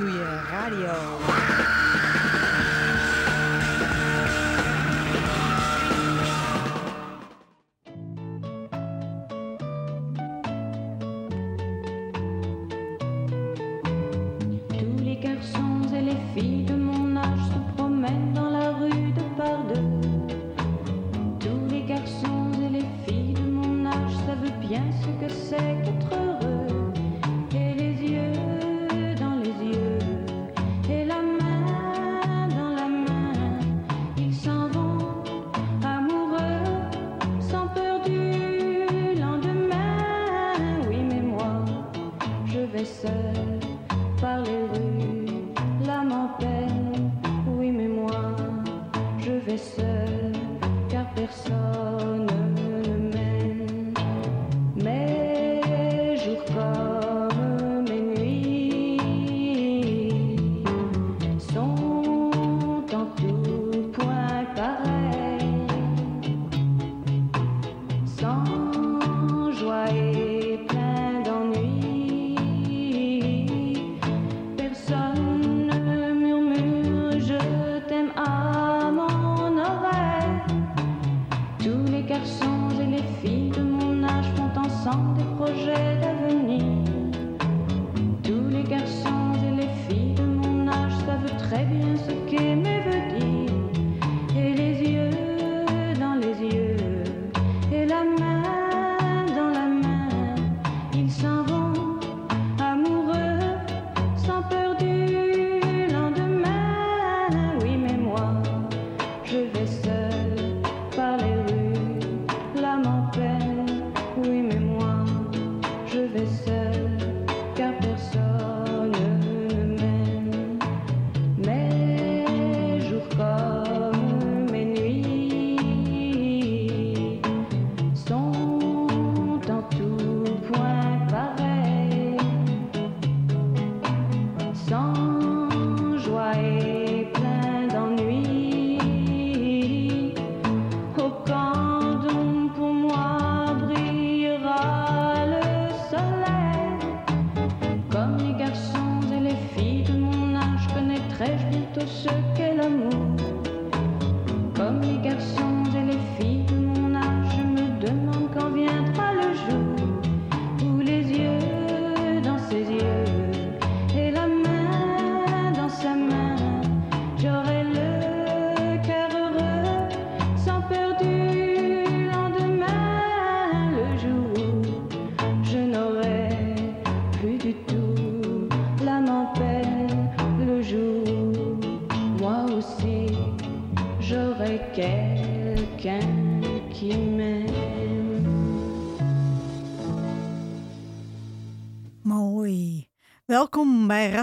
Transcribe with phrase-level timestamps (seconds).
[0.00, 2.09] doe je radio.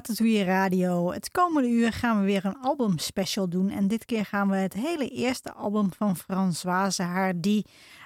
[0.07, 1.11] Ratatouille Radio.
[1.11, 3.69] Het komende uur gaan we weer een albumspecial doen.
[3.69, 7.61] En dit keer gaan we het hele eerste album van Françoise Hardy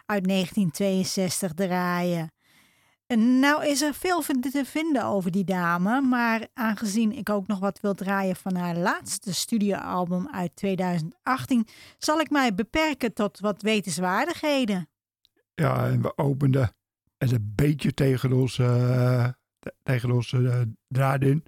[0.06, 2.31] uit 1962 draaien.
[3.07, 7.59] En nou is er veel te vinden over die dame, maar aangezien ik ook nog
[7.59, 11.67] wat wil draaien van haar laatste studioalbum uit 2018,
[11.97, 14.90] zal ik mij beperken tot wat wetenswaardigheden.
[15.53, 16.73] Ja, en we openden
[17.17, 19.28] het een beetje tegen onze uh,
[19.84, 21.44] tegen onze uh, draad in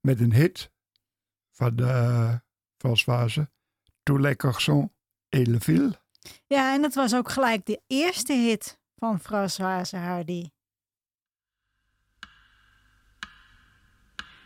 [0.00, 0.70] met een hit
[1.50, 2.34] van de uh,
[2.76, 3.48] Françoise,
[4.02, 4.88] Tous les garçons
[5.28, 5.92] et le fil.
[6.46, 10.50] Ja, en dat was ook gelijk de eerste hit van Françoise Hardy.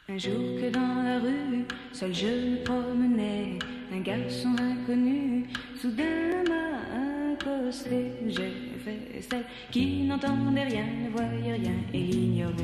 [0.07, 3.59] Un jour que dans la rue, seul je me promenais,
[3.91, 5.47] un garçon inconnu,
[5.81, 7.04] soudain m'a
[7.45, 8.13] accosté.
[8.29, 8.53] J'ai
[8.85, 12.55] fait celle qui n'entendait rien, ne voyait rien et l'ignorait.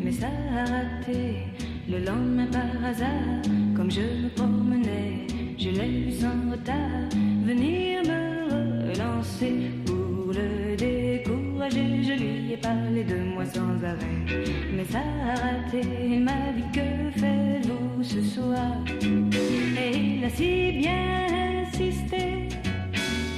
[0.00, 1.46] Mais ça a raté
[1.88, 3.42] le lendemain par hasard,
[3.76, 5.26] comme je me promenais,
[5.58, 7.08] je l'ai vu sans retard
[7.44, 12.02] venir me relancer pour le décourager.
[12.02, 14.44] Je lui ai parlé de moi sans arrêt,
[14.74, 15.80] mais ça a raté.
[16.04, 18.72] Il m'a dit que faites-vous ce soir,
[19.02, 21.26] et il a si bien
[21.66, 22.48] insisté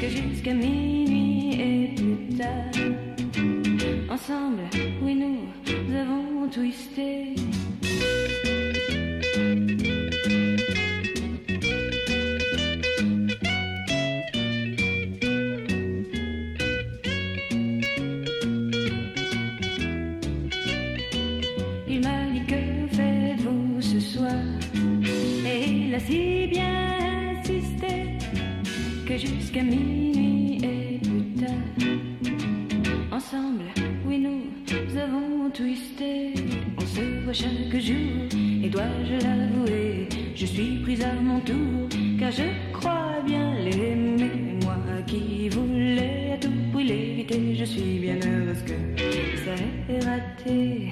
[0.01, 2.49] que jusqu'à minuit et plus tard,
[4.11, 4.63] ensemble,
[5.03, 7.35] oui, nous avons twisté.
[21.89, 24.33] Il m'a dit que faites-vous ce soir?
[25.97, 26.36] A si bien insisté
[29.19, 31.51] jusqu'à minuit et plus tard,
[33.13, 33.65] ensemble,
[34.07, 36.35] oui, nous avons twisté.
[36.77, 38.29] On se voit chaque jour,
[38.63, 44.59] et dois-je l'avouer, je suis prise à mon tour, car je crois bien l'aimer.
[44.63, 44.77] Moi
[45.07, 48.75] qui voulais à tout prix l'éviter, je suis bien heureuse que
[49.45, 49.55] ça
[49.89, 50.91] ait raté.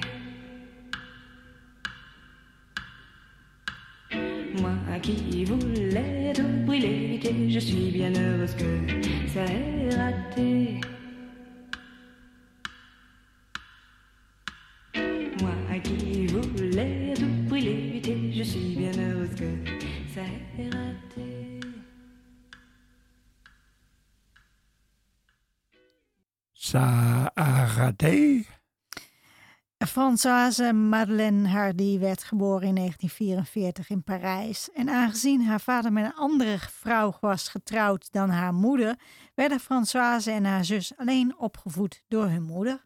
[29.95, 34.69] Françoise Madeleine Hardy werd geboren in 1944 in Parijs.
[34.73, 38.95] En aangezien haar vader met een andere vrouw was getrouwd dan haar moeder,
[39.35, 42.85] werden Françoise en haar zus alleen opgevoed door hun moeder.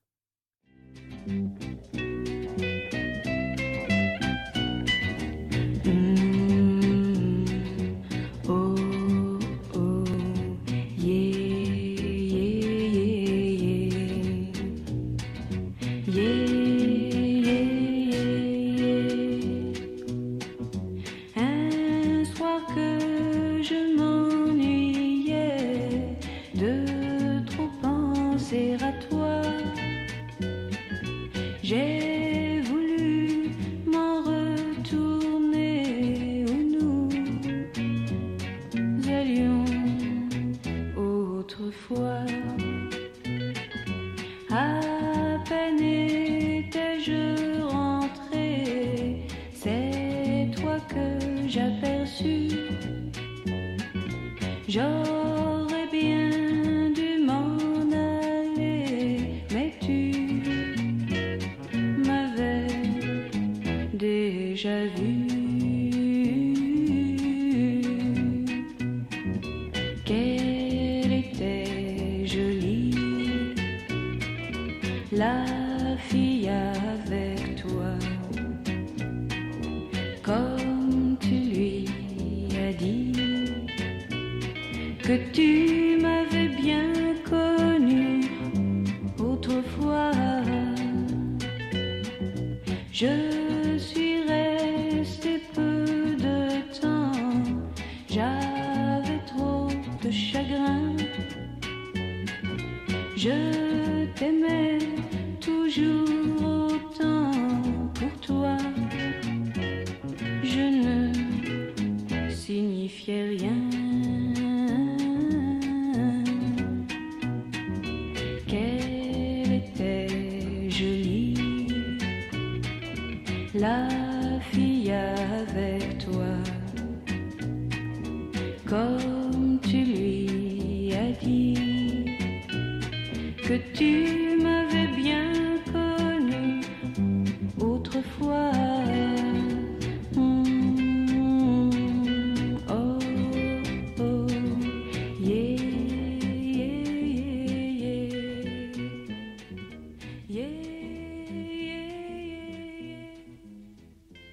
[54.70, 55.19] Je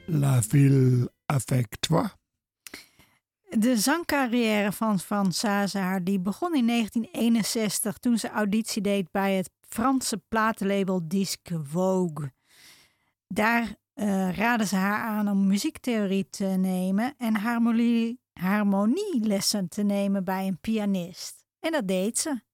[0.08, 1.76] La ville avec.
[3.48, 10.22] De zangcarrière van Françoise Hardy begon in 1961 toen ze auditie deed bij het Franse
[10.28, 12.32] platenlabel Disque Vogue.
[13.26, 20.24] Daar eh, raadden ze haar aan om muziektheorie te nemen en harmonie, harmonielessen te nemen
[20.24, 21.44] bij een pianist.
[21.60, 22.44] En dat deed ze.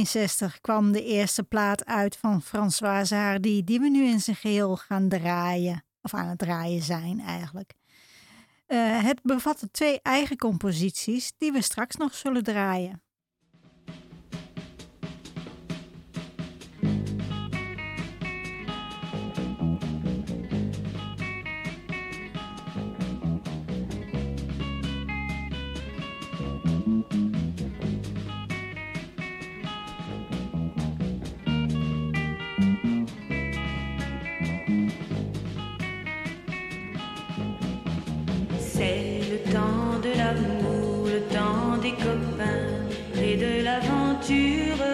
[0.00, 4.76] 1962 kwam de eerste plaat uit van Françoise Hardy, die we nu in zijn geheel
[4.76, 5.84] gaan draaien.
[6.02, 7.72] Of aan het draaien zijn eigenlijk.
[8.66, 13.02] Eh, het bevatte twee eigen composities die we straks nog zullen draaien.
[39.50, 42.70] Temps de l'amour, le temps des copains
[43.20, 44.84] et de l'aventure.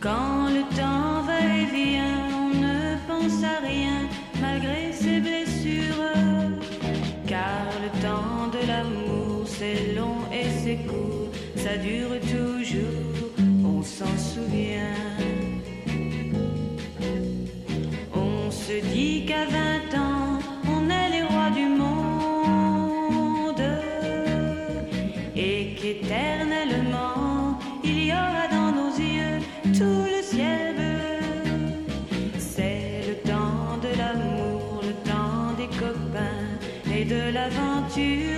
[0.00, 3.98] Quand le temps va et vient, on ne pense à rien
[4.40, 6.04] malgré ses blessures.
[7.26, 13.01] Car le temps de l'amour, c'est long et c'est court, ça dure toujours,
[37.94, 38.31] l'aventure.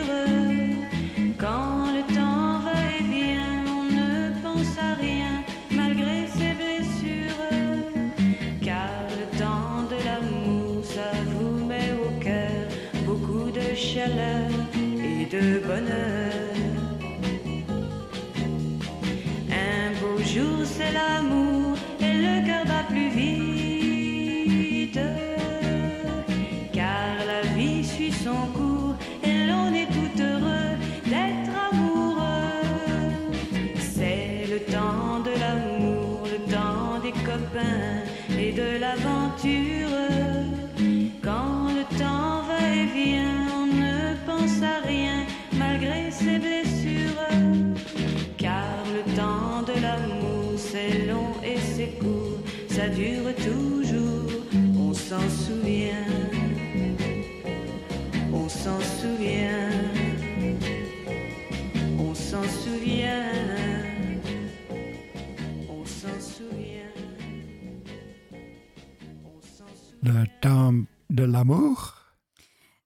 [70.05, 71.95] Le temps de l'amour.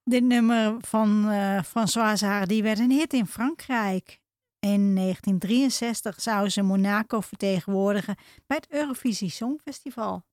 [0.03, 4.19] Dit nummer van eh Françoise Hardy werd een hit in Frankrijk.
[4.59, 8.15] In 1963 zou ze Monaco vertegenwoordigen
[8.47, 10.23] bij het Eurovisie Songfestival.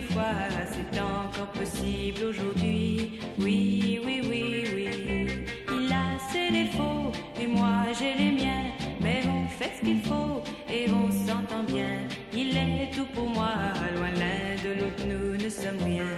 [0.00, 0.24] Fois,
[0.66, 3.20] c'est encore possible aujourd'hui.
[3.38, 5.44] Oui, oui, oui, oui.
[5.70, 8.64] Il a ses défauts, et moi j'ai les miens,
[9.00, 12.00] mais on fait ce qu'il faut, et on s'entend bien.
[12.32, 13.52] Il est tout pour moi,
[13.96, 16.10] loin l'un de l'autre, nous ne sommes rien.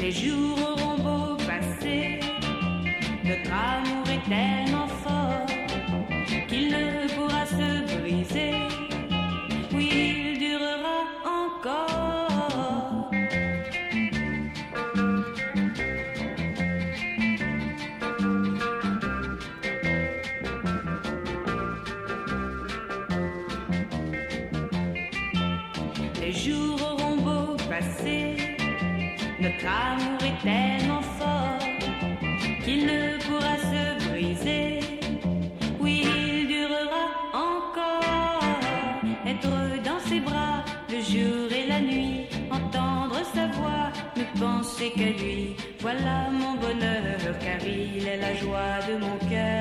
[0.00, 2.20] Les jours auront beau passer,
[3.24, 4.30] notre amour est
[44.90, 45.54] lui.
[45.80, 49.51] Voilà mon bonheur, car il est la joie de mon cœur.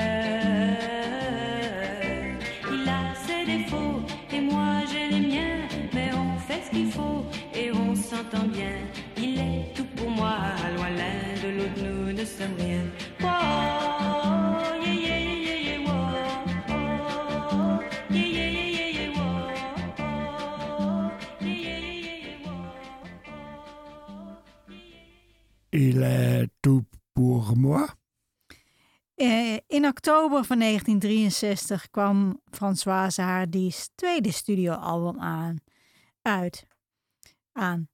[30.21, 35.57] Oktober van 1963 kwam Françoise Hardy's tweede studioalbum aan.
[36.21, 36.67] Uit.
[37.51, 37.89] Aan.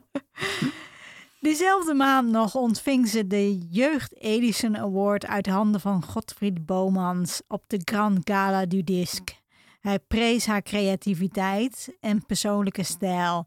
[1.40, 7.64] Diezelfde maand nog ontving ze de Jeugd Edison Award uit handen van Godfried Bomans op
[7.66, 9.34] de Grand Gala du Disque.
[9.80, 13.46] Hij prees haar creativiteit en persoonlijke stijl,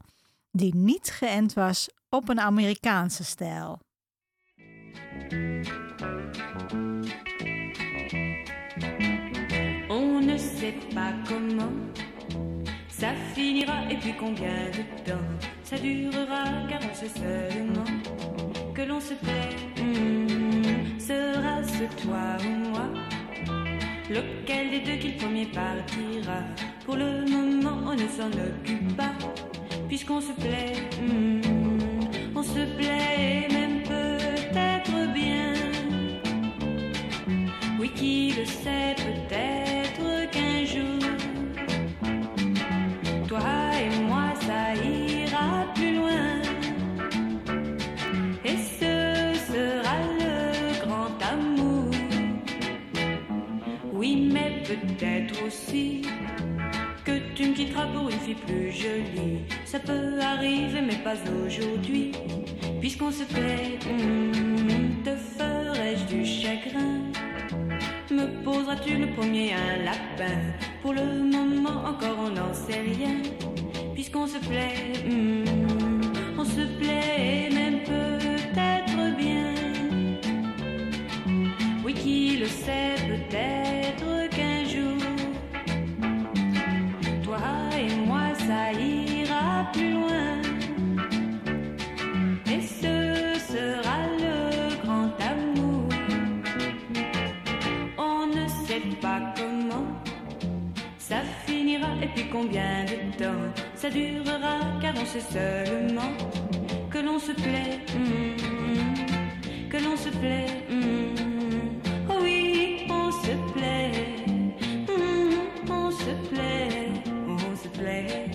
[0.50, 3.78] die niet geënt was op een Amerikaanse stijl.
[10.38, 11.72] Ne sait pas comment
[12.88, 15.28] ça finira et puis combien de temps
[15.62, 16.44] ça durera?
[16.68, 17.84] Car on sait seulement
[18.74, 19.56] que l'on se plaît.
[19.78, 22.86] Hmm, Sera-ce toi ou moi
[24.10, 26.40] Lequel des deux qui le premier partira?
[26.84, 29.12] Pour le moment on ne s'en occupe pas
[29.88, 30.74] puisqu'on se plaît.
[31.00, 31.40] hmm,
[32.36, 35.52] On se plaît et même peut-être bien.
[37.80, 39.77] Oui, qui le sait, peut-être
[54.68, 56.02] peut-être aussi
[57.04, 59.38] que tu me quitteras pour une fille plus jolie.
[59.64, 61.14] Ça peut arriver, mais pas
[61.46, 62.12] aujourd'hui.
[62.80, 63.78] Puisqu'on se plaît,
[65.04, 67.00] te ferai-je du chagrin?
[68.10, 70.38] Me poseras-tu le premier un lapin?
[70.82, 73.16] Pour le moment encore on n'en sait rien
[73.94, 77.48] Puisqu'on se plaît, hmm, on se plaît
[102.30, 106.12] combien de temps ça durera car on sait seulement
[106.90, 110.46] que l'on se plaît, hmm, que l'on se plaît.
[110.68, 112.10] hmm.
[112.10, 113.92] Oh oui, on se plaît,
[114.88, 116.92] hmm, on se plaît,
[117.28, 118.30] on se plaît,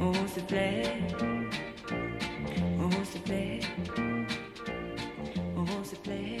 [0.00, 0.80] on se plaît,
[2.78, 3.60] on se plaît,
[5.58, 6.38] on se plaît.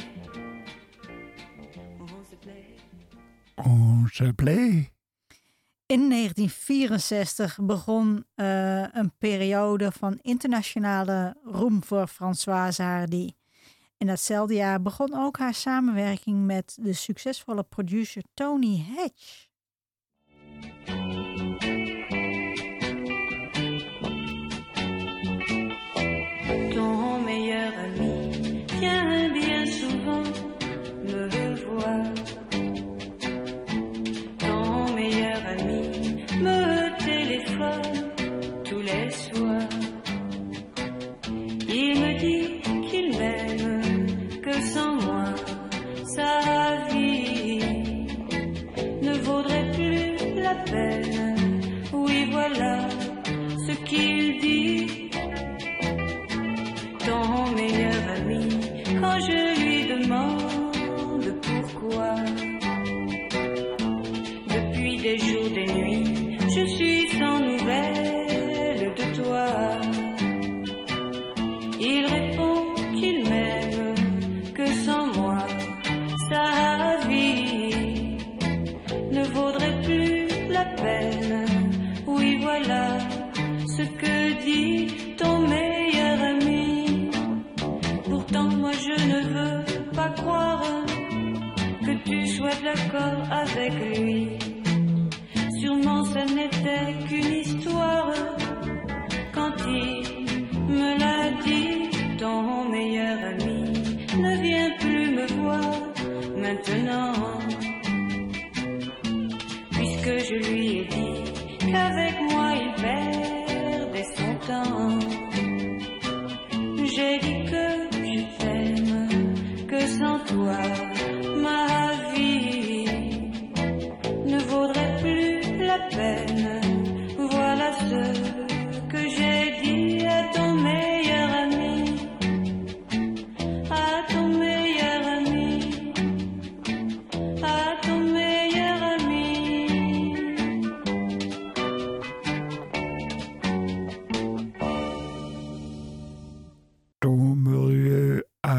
[1.96, 2.76] On se plaît.
[3.58, 4.93] On se plaît.
[5.86, 13.28] In 1964 begon eh, een periode van internationale roem voor Françoise Hardy.
[13.98, 19.46] In datzelfde jaar begon ook haar samenwerking met de succesvolle producer Tony Hatch.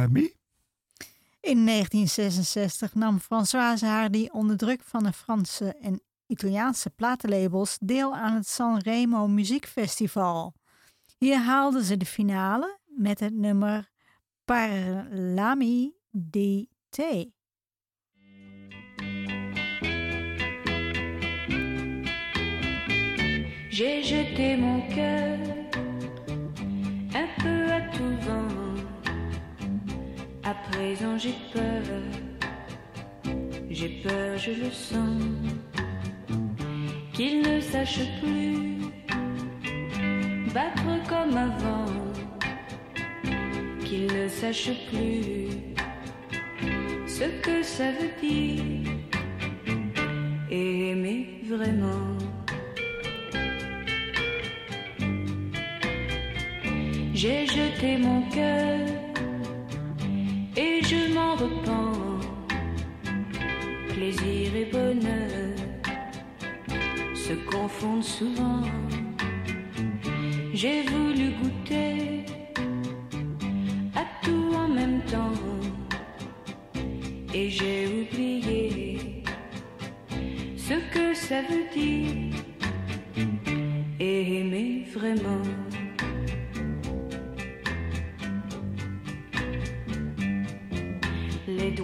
[0.01, 0.33] Ami.
[1.39, 8.35] In 1966 nam Françoise Hardy onder druk van de Franse en Italiaanse platenlabels deel aan
[8.35, 10.53] het Sanremo Muziekfestival.
[11.17, 13.89] Hier haalde ze de finale met het nummer
[14.45, 17.33] Parlami di te.
[23.69, 25.37] J'ai jeté mon cœur
[27.13, 28.64] un peu à tout vent.
[30.47, 31.81] À présent j'ai peur,
[33.67, 35.23] j'ai peur, je le sens,
[37.13, 38.77] qu'il ne sache plus
[40.53, 41.85] battre comme avant,
[43.85, 45.47] qu'il ne sache plus
[47.07, 48.91] ce que ça veut dire.
[50.51, 52.17] Aimer vraiment.
[57.15, 59.04] J'ai jeté mon cœur
[60.57, 61.93] et je m'en repens.
[63.89, 65.55] Plaisir et bonheur
[67.13, 68.61] se confondent souvent.
[70.53, 72.25] J'ai voulu goûter
[73.95, 75.41] à tout en même temps
[77.33, 79.23] et j'ai oublié
[80.57, 82.35] ce que ça veut dire
[83.99, 85.74] aimer vraiment.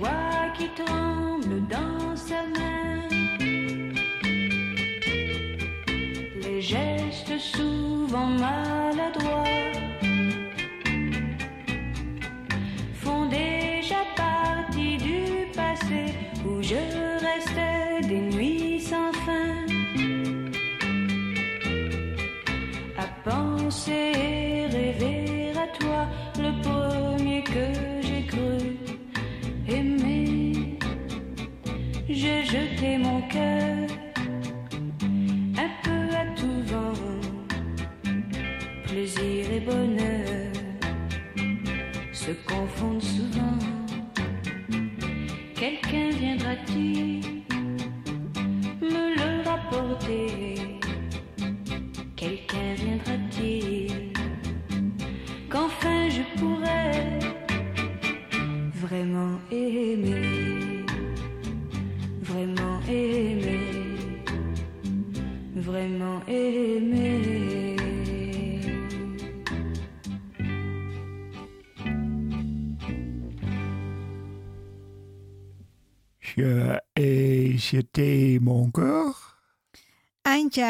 [0.01, 3.07] Doigts qui tremblent dans sa main,
[6.43, 9.43] les gestes souvent maladroits
[12.93, 15.21] font déjà partie du
[15.55, 16.03] passé
[16.45, 16.81] où je
[17.27, 19.55] restais des nuits sans fin.
[22.97, 26.07] À penser et rêver à toi,
[32.51, 33.70] Jeté mon cœur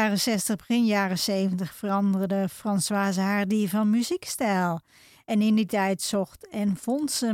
[0.01, 4.81] jaren 60, begin jaren 70 veranderde Françoise Hardy van muziekstijl.
[5.25, 7.27] En in die tijd zocht en vond ze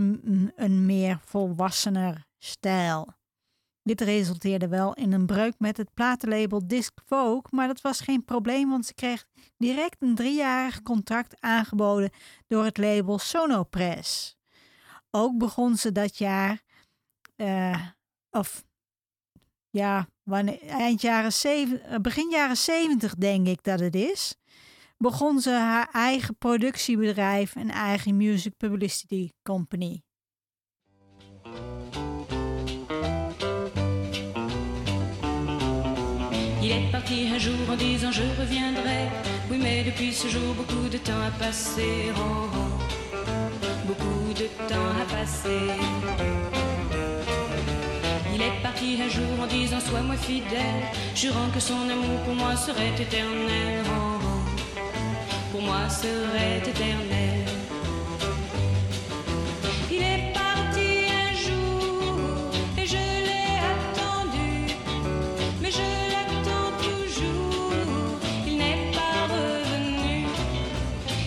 [0.56, 3.08] een, meer volwassener stijl.
[3.84, 8.25] Dit resulteerde wel in een breuk met het platenlabel Disc Vogue, maar dat was geen
[8.25, 9.25] probleem, want ze kreeg
[9.58, 12.12] direct een driejarig contract aangeboden
[12.47, 14.38] door het label Sonopress.
[15.12, 16.62] Ook begon ze dat jaar,
[17.36, 17.88] eh,
[18.30, 18.63] of
[19.69, 24.35] ja, wanneer, eind jaren zeven, begin jaren zeventig denk ik dat het is,
[24.97, 30.01] begon ze haar eigen productiebedrijf en eigen music publicity company.
[36.61, 39.09] Il est parti un jour en disant je reviendrai.
[39.49, 42.11] Oui, mais depuis ce jour, beaucoup de temps a passé.
[42.17, 42.77] Oh, oh.
[43.85, 46.66] Beaucoup de temps a passé.
[48.39, 50.84] Il est parti un jour en disant Sois-moi fidèle,
[51.15, 53.84] jurant que son amour pour moi serait éternel.
[55.52, 57.45] Pour moi serait éternel.
[59.89, 60.89] Il est parti
[61.26, 64.76] un jour et je l'ai attendu,
[65.60, 68.19] mais je l'attends toujours.
[68.45, 70.28] Il n'est pas revenu.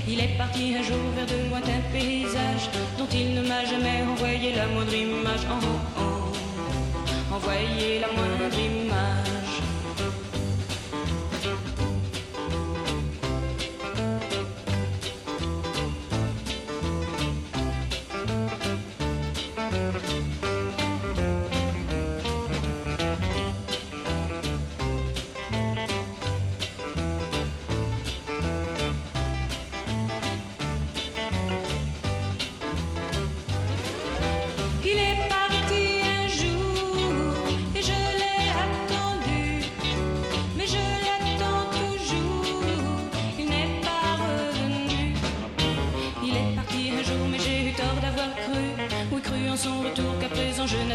[0.07, 4.55] Il est parti un jour vers de lointains paysages dont il ne m'a jamais envoyé
[4.55, 5.45] la moindre image.
[5.51, 5.80] Oh,
[7.43, 8.90] 回忆那么的甜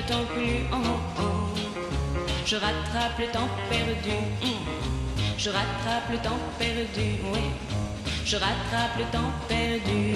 [0.06, 0.66] n'attends plus.
[0.72, 1.56] Oh, oh.
[2.46, 4.18] Je rattrape le temps perdu.
[4.42, 5.38] mm.
[5.38, 7.20] Je rattrape le temps perdu.
[7.34, 7.42] Oui,
[8.26, 10.16] je rattrape le temps perdu.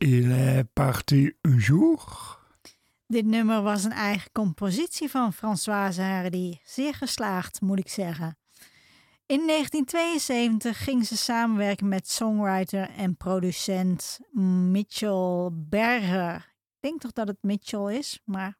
[0.00, 2.36] Il est parti un jour.
[3.06, 6.58] Dit nummer was een eigen compositie van Françoise Hardy.
[6.64, 8.38] Zeer geslaagd, moet ik zeggen.
[9.26, 14.20] In 1972 ging ze samenwerken met songwriter en producent
[14.70, 16.56] Mitchell Berger.
[16.88, 18.58] Ik denk toch dat het Mitchell is, maar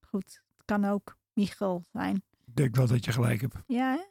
[0.00, 2.14] goed, het kan ook Michel zijn.
[2.46, 3.54] Ik denk wel dat je gelijk hebt.
[3.66, 4.02] Ja, hè?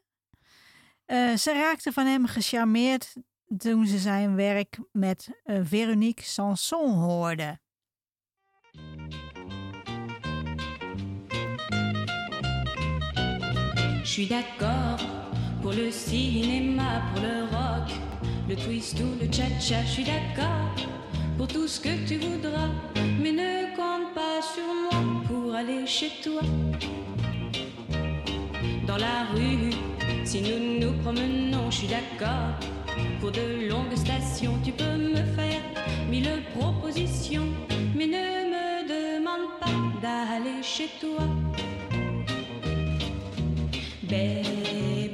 [1.05, 3.15] Eh, ze raakte van hem gecharmeerd
[3.57, 7.59] toen ze zijn werk met eh, Veronique Sanson hoorde.
[14.01, 15.05] Je suis d'accord
[15.61, 17.89] pour le cinéma, pour le rock,
[18.47, 19.81] le twist ou le cha-cha.
[19.81, 20.98] Je suis d'accord
[21.39, 22.67] pour tout ce que tu voudras,
[23.17, 26.41] mais ne compte pas sur moi pour aller chez toi.
[28.85, 29.69] Dans la rue,
[30.25, 32.51] si nous nous promenons, je suis d'accord.
[33.21, 35.61] Pour de longues stations, tu peux me faire
[36.09, 37.47] mille propositions,
[37.95, 41.23] mais ne me demande pas d'aller chez toi.
[44.09, 45.08] Baby,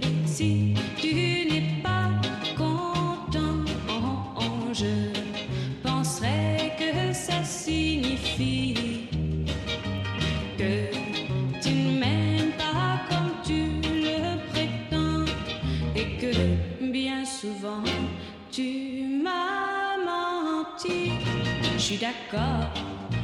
[21.86, 22.66] suis d'accord,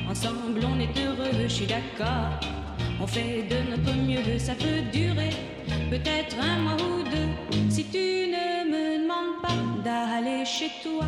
[0.08, 2.30] ensemble on est heureux, je suis d'accord.
[3.02, 5.32] On fait de notre mieux, ça peut durer
[5.90, 7.32] peut-être un mois ou deux.
[7.72, 11.08] Si tu ne me demandes pas d'aller chez toi.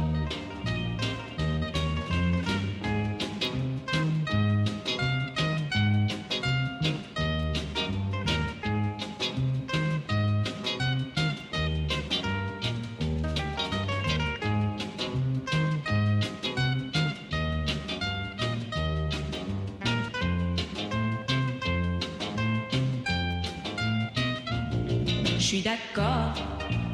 [25.73, 26.33] D'accord,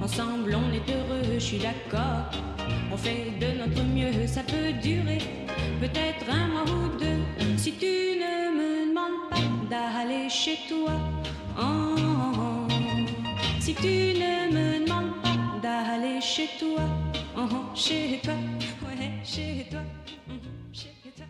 [0.01, 2.29] ensemble on est heureux, je suis d'accord.
[2.91, 5.19] On fait de notre mieux, ça peut durer
[5.81, 7.21] peut-être un mois ou deux.
[7.57, 7.85] Si tu
[8.23, 10.95] ne me demandes pas d'aller chez toi,
[11.59, 12.67] oh,
[13.59, 16.85] si tu ne me demandes pas d'aller chez toi,
[17.37, 18.33] oh, chez toi,
[18.83, 19.81] ouais, chez toi,
[20.27, 20.39] mhm,
[20.71, 21.25] chez toi.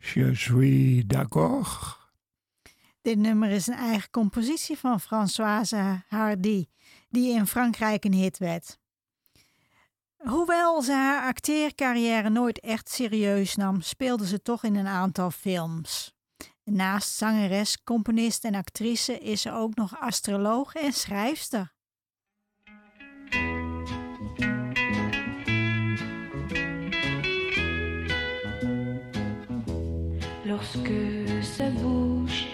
[0.00, 1.97] Je suis d'accord.
[3.08, 6.66] Dit nummer is een eigen compositie van Françoise Hardy,
[7.08, 8.78] die in Frankrijk een hit werd.
[10.16, 16.14] Hoewel ze haar acteercarrière nooit echt serieus nam, speelde ze toch in een aantal films.
[16.64, 21.72] Naast zangeres, componist en actrice is ze ook nog astroloog en schrijfster.
[30.44, 32.47] Lorsque sa bouche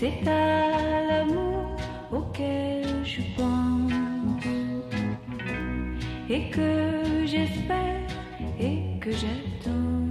[0.00, 1.76] C'est à l'amour
[2.10, 3.92] auquel je pense
[6.30, 8.08] et que j'espère
[8.58, 10.08] et que j'attends.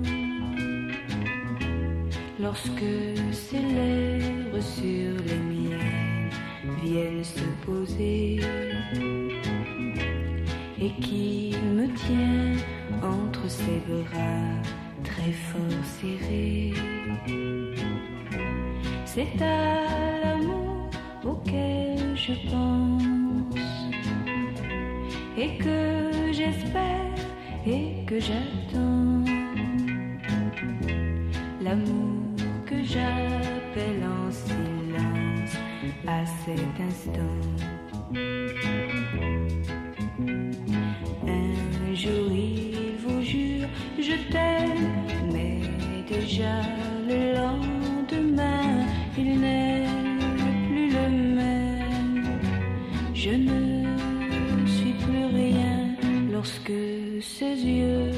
[2.39, 2.93] Lorsque
[3.31, 6.29] ses lèvres sur les miennes
[6.83, 8.41] viennent se poser
[10.79, 12.63] et qu'il me tient
[13.01, 14.61] entre ses bras
[15.03, 16.73] très fort serrés.
[19.11, 20.87] C'est à l'amour
[21.25, 23.55] auquel je pense
[25.35, 27.15] et que j'espère
[27.65, 29.23] et que j'attends.
[31.59, 32.21] L'amour
[32.67, 35.55] que j'appelle en silence
[36.07, 37.35] à cet instant.
[41.27, 44.87] Un jour il vous jure, je t'aime,
[45.33, 45.61] mais
[46.07, 46.61] déjà
[47.07, 47.68] le lendemain,
[49.19, 49.85] il n'est
[50.67, 52.39] plus le même.
[53.13, 55.77] Je ne suis plus rien
[56.31, 56.81] lorsque
[57.21, 58.11] ses yeux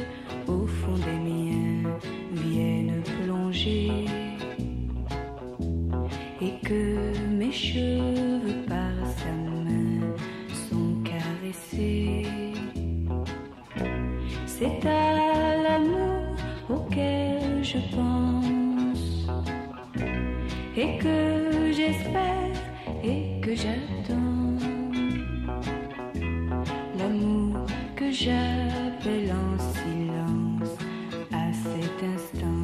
[0.47, 1.97] au fond des miens
[2.33, 4.05] viennent plonger
[6.41, 6.83] et que
[7.39, 10.01] mes cheveux par sa main
[10.69, 12.25] sont caressés.
[14.45, 16.35] C'est à l'amour
[16.69, 18.10] auquel je pense
[20.81, 22.57] et que j'espère
[23.03, 24.57] et que j'attends.
[26.97, 27.65] L'amour
[27.95, 30.73] que j'appelle en silence
[31.31, 32.63] à cet instant.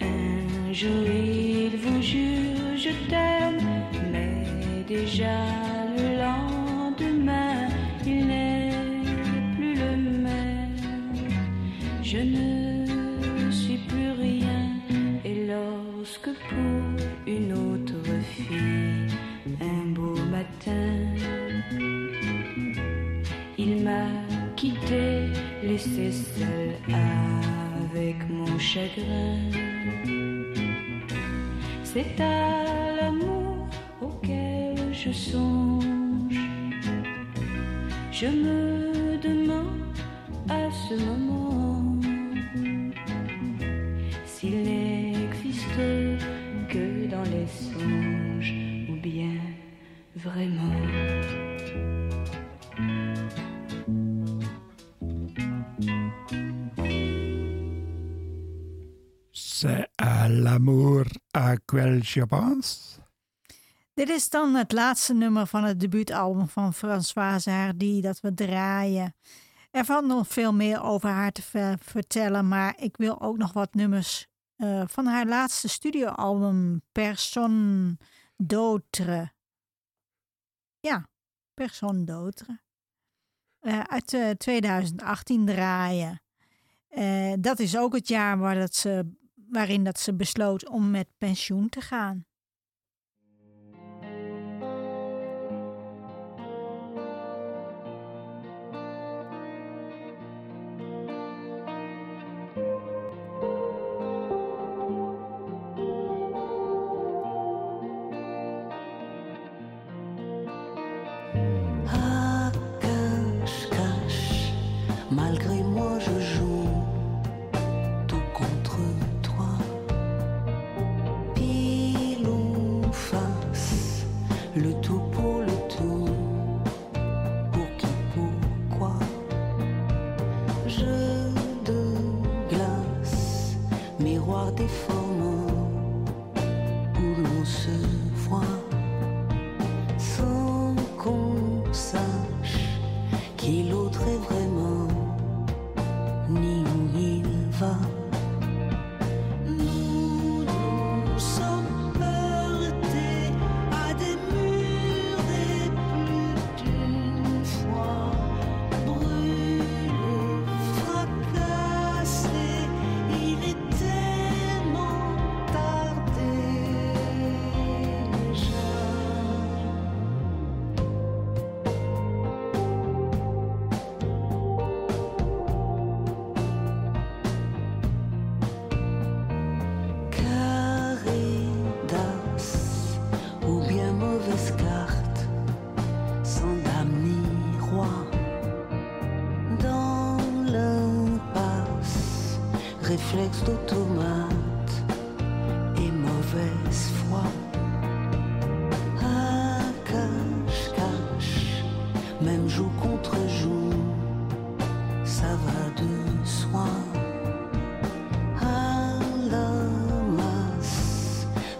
[0.00, 3.68] Un jour il vous jure je t'aime,
[4.12, 5.81] mais déjà
[25.84, 26.94] laissé seul
[27.90, 29.38] avec mon chagrin.
[31.84, 33.68] C'est à l'amour
[34.00, 36.38] auquel je songe.
[38.12, 39.96] Je me demande
[40.48, 42.00] à ce moment
[44.26, 45.82] s'il n'existe
[46.68, 48.54] que dans les songes
[48.88, 49.40] ou bien
[50.16, 51.21] vraiment.
[61.36, 62.00] À quel.
[63.94, 69.14] Dit is dan het laatste nummer van het debuutalbum van Françoise Hardy dat we draaien.
[69.70, 73.52] Er valt nog veel meer over haar te ver- vertellen, maar ik wil ook nog
[73.52, 77.98] wat nummers eh, van haar laatste studioalbum Person
[78.36, 79.32] d'Autre.
[80.80, 81.08] Ja,
[81.54, 82.60] Person d'Autre.
[83.60, 86.20] Eh, uit eh, 2018 draaien.
[86.88, 89.06] Eh, dat is ook het jaar waar dat ze,
[89.52, 92.24] waarin dat ze besloot om met pensioen te gaan.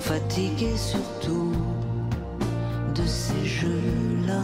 [0.01, 1.53] Fatigué surtout
[2.95, 4.43] de ces jeux-là.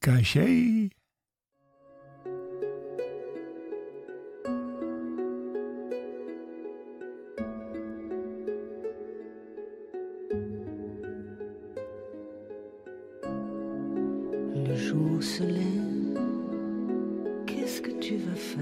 [0.00, 0.90] caché.
[14.54, 16.18] Le jour se lève,
[17.46, 18.58] qu'est-ce que tu vas faire?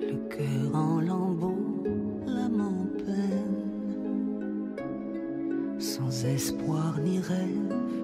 [0.00, 1.82] Le cœur en lambeaux,
[2.26, 4.76] l'âme en peine,
[5.78, 8.03] sans espoir ni rêve.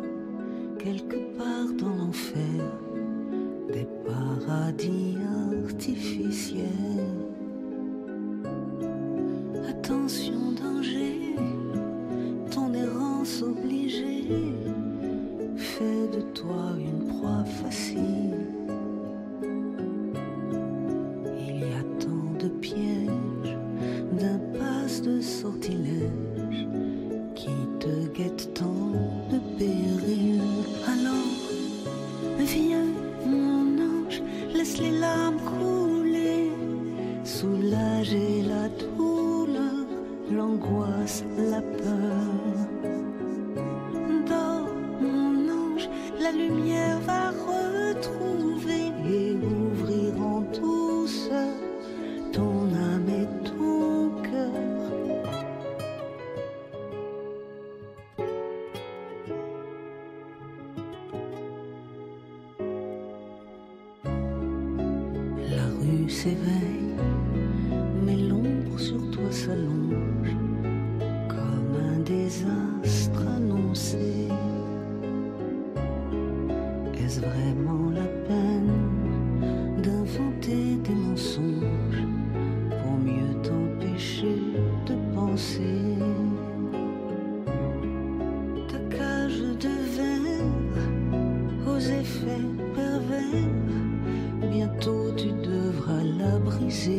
[96.73, 96.95] Il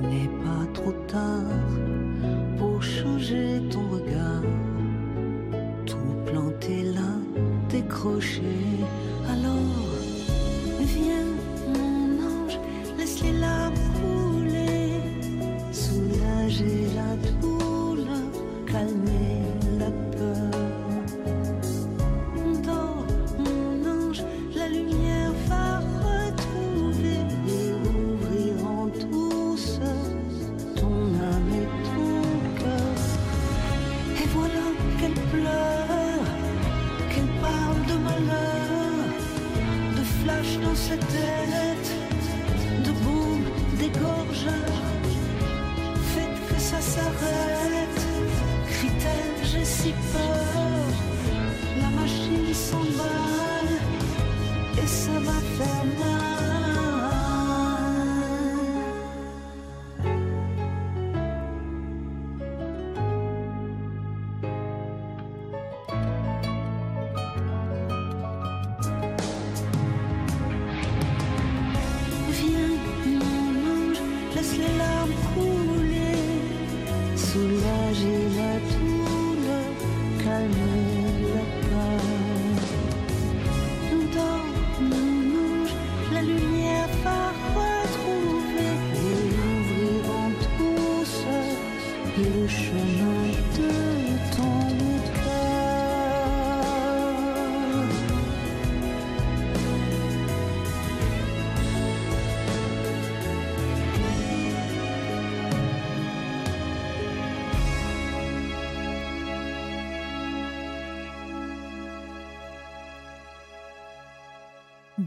[0.00, 1.70] n'est pas trop tard
[2.58, 4.42] pour changer ton regard,
[5.86, 7.12] tout planter là,
[7.68, 8.39] décrocher.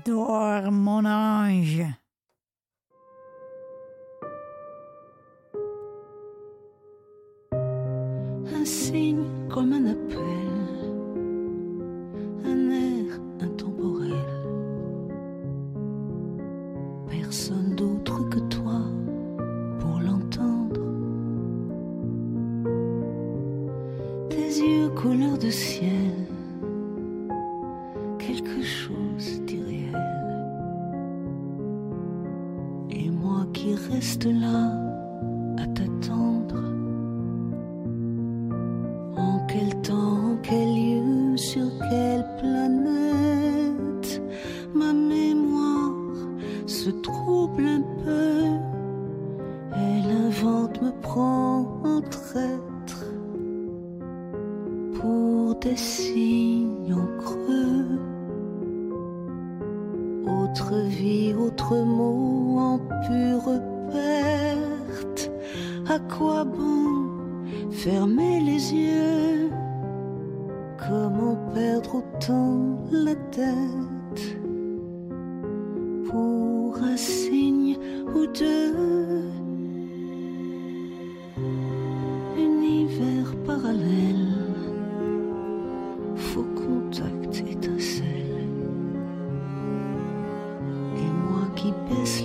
[0.05, 2.02] Dorme, mon ange.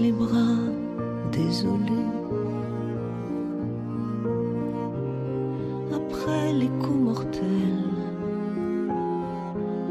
[0.01, 0.57] Les bras,
[1.33, 2.05] désolé.
[5.93, 7.85] Après les coups mortels,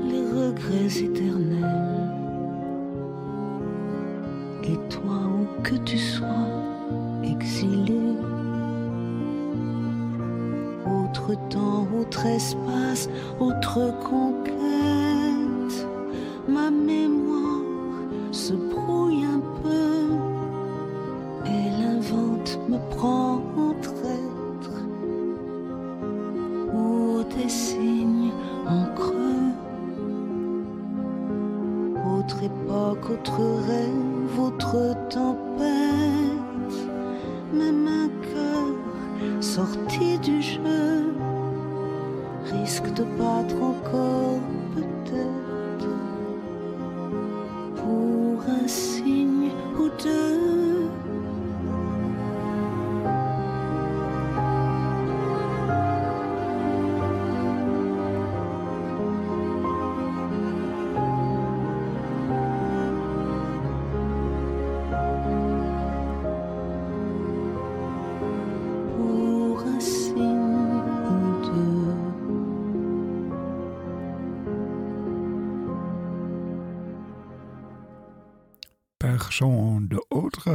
[0.04, 2.12] les regrets éternels.
[4.64, 6.28] Et toi, où que tu sois,
[7.24, 8.00] exilé.
[10.86, 13.80] Autre temps, autre espace, autre
[14.10, 14.37] conquête.
[79.38, 80.50] Personne d'autre.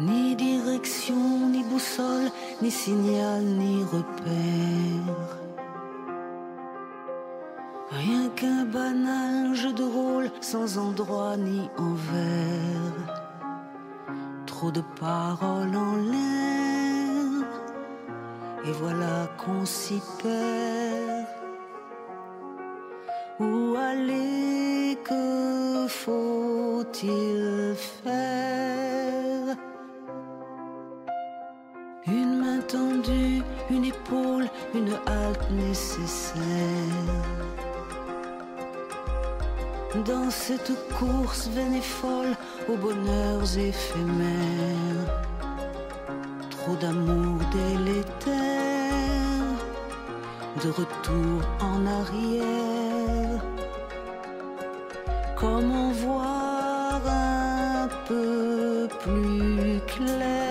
[0.00, 2.30] Ni direction, ni boussole,
[2.60, 5.38] ni signal, ni repère.
[7.90, 13.22] Rien qu'un banal jeu de rôle sans endroit ni envers.
[14.46, 16.57] Trop de paroles en l'air.
[18.68, 21.26] Et voilà qu'on s'y perd.
[23.40, 29.56] Où aller, que faut-il faire?
[32.06, 36.42] Une main tendue, une épaule, une halte nécessaire.
[40.04, 42.36] Dans cette course vaine et folle
[42.68, 45.22] aux bonheurs éphémères,
[46.68, 48.34] trop d'amour délétère,
[50.62, 53.40] de retour en arrière.
[55.36, 60.47] Comment voir un peu plus clair?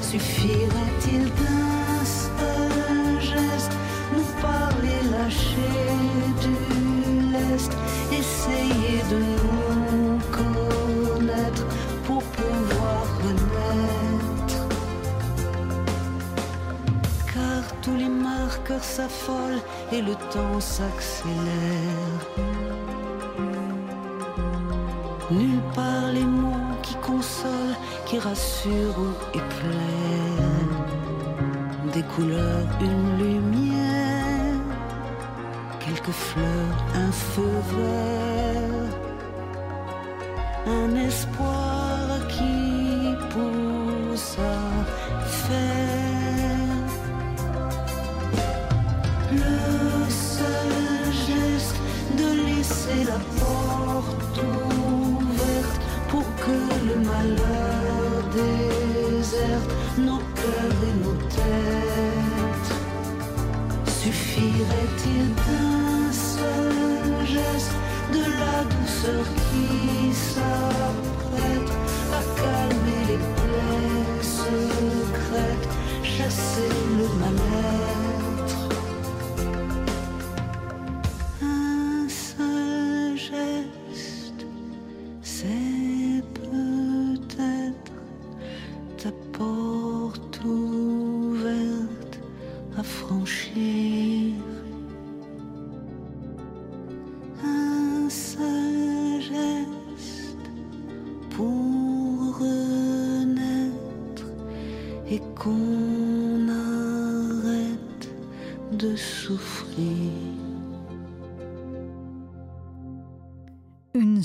[0.00, 3.72] Suffirait-il d'un seul geste
[4.14, 5.90] nous parler, lâcher
[6.40, 7.72] du lest,
[8.12, 11.66] essayer de nous connaître
[12.04, 14.68] pour pouvoir renaître
[17.34, 21.34] car tous les marqueurs s'affolent et le temps s'accélère.
[25.30, 26.47] Nulle part les mots
[28.08, 30.86] qui rassurent ou éclairent.
[31.92, 34.54] Des couleurs, une lumière,
[35.78, 38.92] quelques fleurs, un feu vert,
[40.66, 41.77] un espoir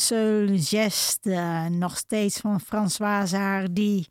[0.03, 1.67] seule geste.
[1.69, 4.05] Nog steeds van Françoise Hardy.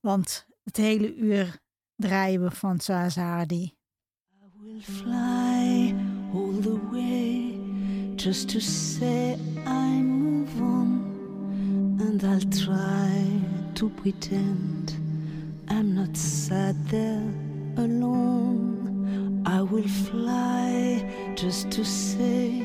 [0.00, 1.58] Want het hele uur
[1.96, 3.62] draaien we Françoise Hardy.
[3.62, 5.94] I will fly
[6.34, 7.58] all the way
[8.16, 11.04] just to say I move on.
[12.00, 13.40] And I'll try
[13.72, 14.96] to pretend
[15.68, 17.22] I'm not sad there
[17.76, 19.42] alone.
[19.46, 22.62] I will fly just to say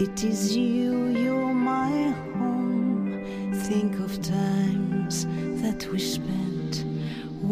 [0.00, 1.43] it is you, you
[1.74, 1.92] my
[2.34, 3.52] home.
[3.68, 5.26] Think of times
[5.62, 6.74] that we spent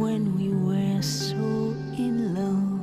[0.00, 1.50] when we were so
[2.04, 2.82] in love.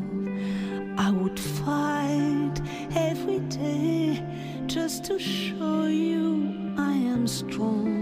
[1.08, 2.56] I would fight
[3.10, 4.24] every day
[4.76, 6.26] just to show you
[6.78, 7.99] I am strong.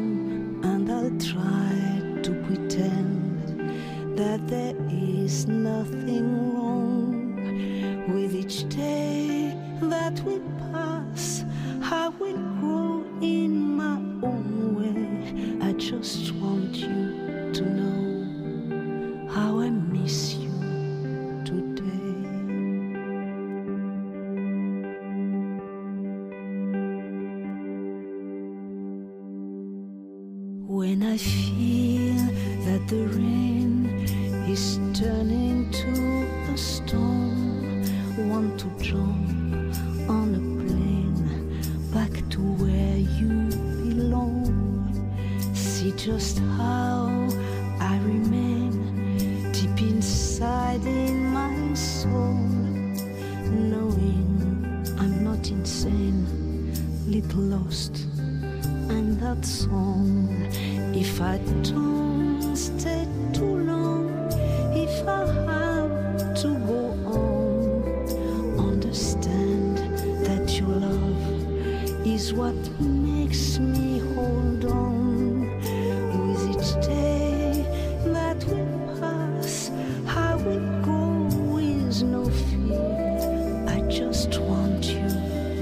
[83.98, 85.10] just want you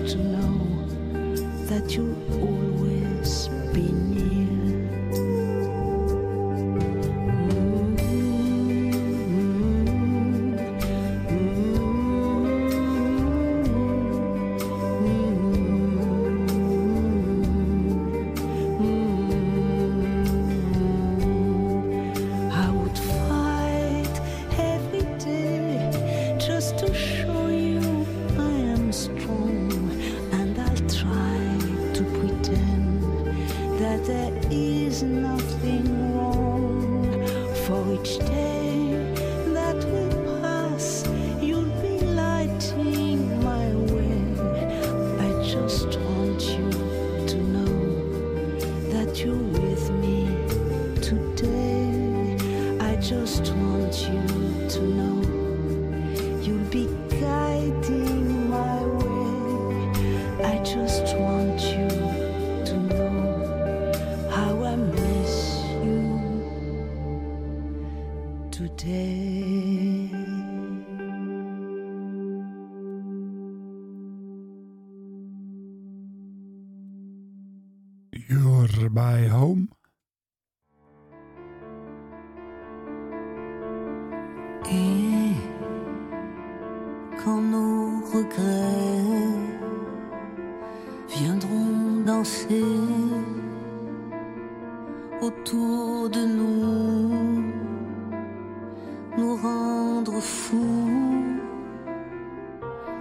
[0.10, 0.58] to know
[1.68, 2.75] that you always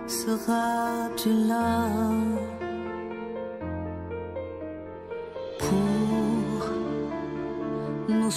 [0.06, 1.88] seras-tu là
[5.58, 6.70] pour
[8.08, 8.30] nous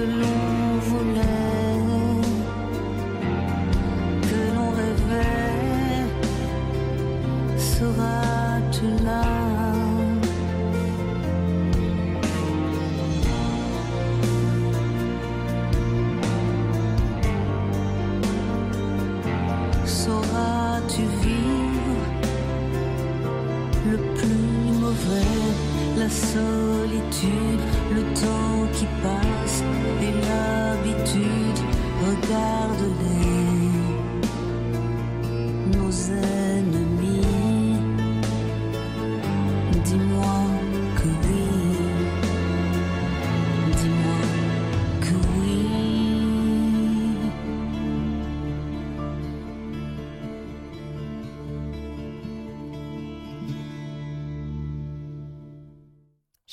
[0.00, 0.49] que l'on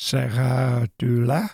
[0.08, 1.50] Seras-tu là?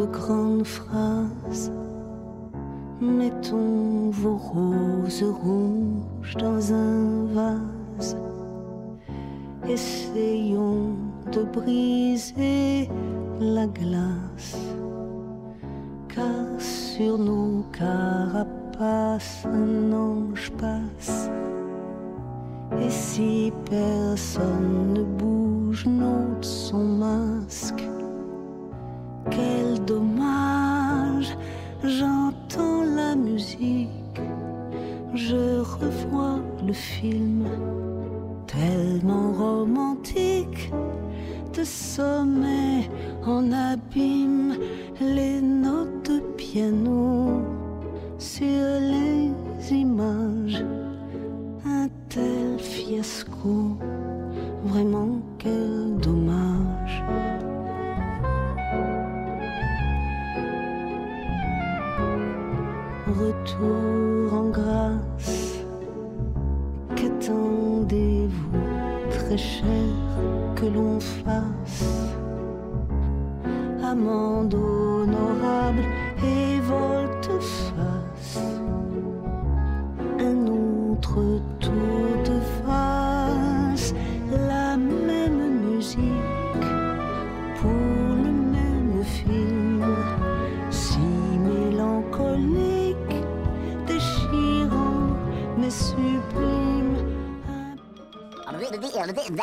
[0.00, 1.70] De grandes phrases.
[3.00, 8.16] Mettons vos roses rouges dans un vase.
[9.68, 10.96] Essayons
[11.32, 12.88] de briser
[13.40, 14.56] la glace.
[16.08, 21.30] Car sur nos carapaces, un ange passe.
[22.80, 27.84] Et si personne ne bouge, n'ôte son masque.
[29.86, 31.36] Dommage,
[31.82, 34.20] j'entends la musique,
[35.14, 37.46] je revois le film,
[38.46, 40.72] tellement romantique,
[41.54, 42.88] de sommet
[43.24, 44.56] en abîme,
[45.00, 47.42] les notes de piano
[48.18, 48.46] sur
[48.80, 48.99] les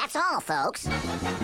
[0.08, 1.37] That's all, folks.